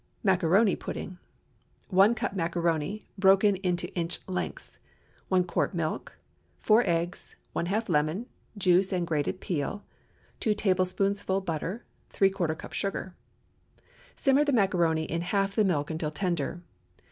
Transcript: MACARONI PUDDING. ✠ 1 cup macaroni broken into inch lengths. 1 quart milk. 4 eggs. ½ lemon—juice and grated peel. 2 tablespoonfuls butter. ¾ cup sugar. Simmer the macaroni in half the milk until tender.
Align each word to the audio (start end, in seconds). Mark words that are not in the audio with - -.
MACARONI 0.23 0.75
PUDDING. 0.77 1.09
✠ 1.09 1.17
1 1.93 2.15
cup 2.15 2.33
macaroni 2.33 3.05
broken 3.19 3.55
into 3.57 3.93
inch 3.93 4.17
lengths. 4.27 4.79
1 5.29 5.43
quart 5.43 5.75
milk. 5.75 6.17
4 6.61 6.81
eggs. 6.87 7.35
½ 7.55 7.87
lemon—juice 7.87 8.91
and 8.91 9.05
grated 9.05 9.39
peel. 9.39 9.83
2 10.39 10.55
tablespoonfuls 10.55 11.45
butter. 11.45 11.85
¾ 12.13 12.57
cup 12.57 12.73
sugar. 12.73 13.13
Simmer 14.15 14.43
the 14.43 14.51
macaroni 14.51 15.03
in 15.03 15.21
half 15.21 15.53
the 15.53 15.63
milk 15.63 15.91
until 15.91 16.09
tender. 16.09 16.63